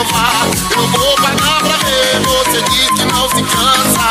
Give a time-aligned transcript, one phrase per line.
[0.00, 0.46] provar.
[0.76, 2.20] Eu vou pagar pra ver.
[2.24, 4.08] Você diz que não se cansa.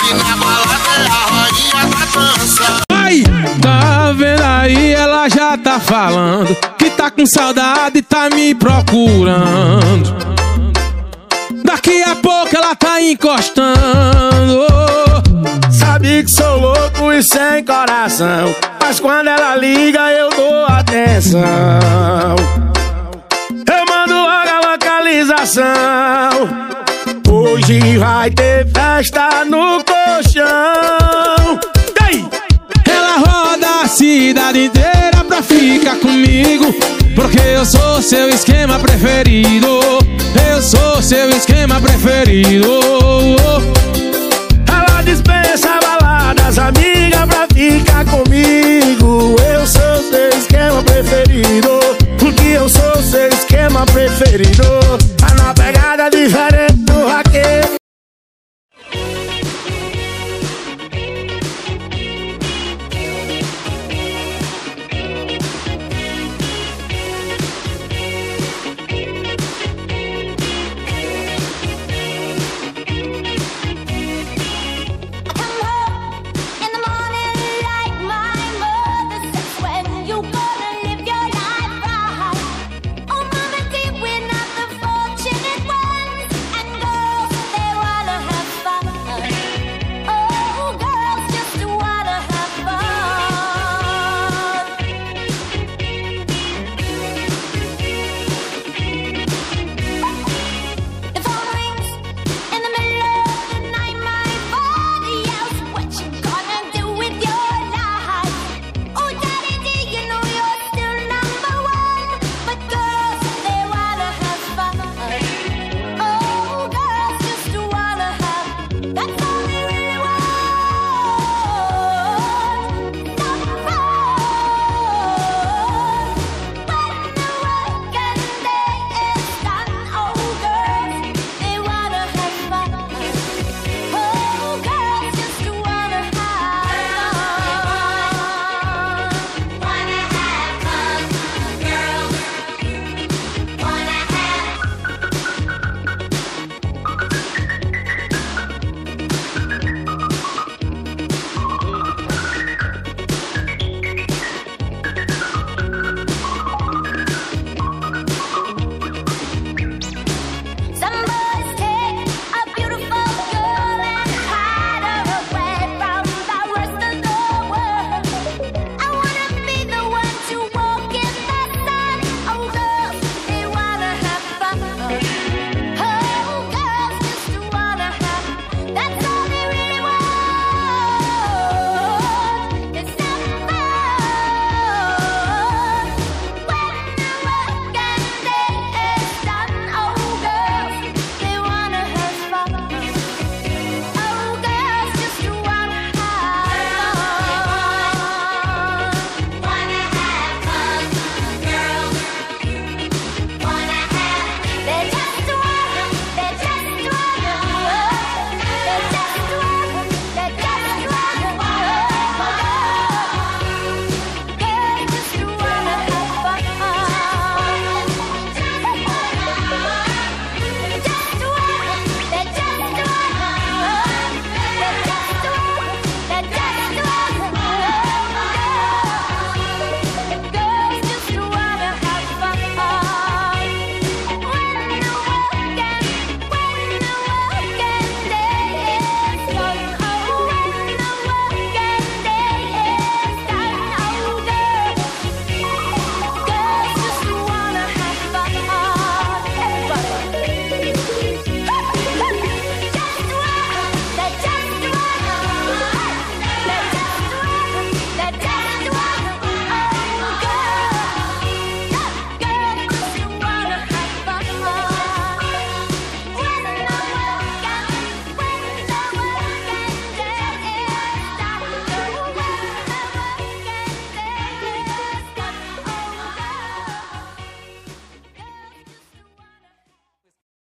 [0.00, 2.80] Que na balada é a rainha da dança.
[2.92, 3.22] Ai,
[3.60, 4.92] tá vendo aí?
[4.92, 10.14] Ela já tá falando que tá com saudade e tá me procurando.
[11.64, 14.66] Daqui a pouco ela tá encostando.
[15.70, 18.54] Sabe que sou louco e sem coração.
[18.80, 21.40] Mas quando ela liga, eu dou atenção.
[27.30, 31.60] Hoje vai ter festa no colchão.
[32.04, 32.24] Ei!
[32.84, 36.74] Ela roda a cidade inteira pra ficar comigo.
[37.14, 39.78] Porque eu sou seu esquema preferido.
[40.50, 42.80] Eu sou seu esquema preferido.
[44.66, 49.36] Ela dispensa baladas, amiga, pra ficar comigo.
[49.48, 51.78] Eu sou seu esquema preferido.
[52.18, 54.79] Porque eu sou seu esquema preferido.